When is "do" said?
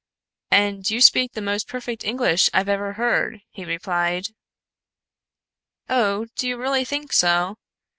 6.35-6.47